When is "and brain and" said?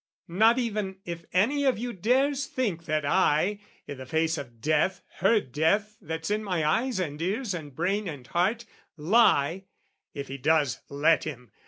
7.53-8.25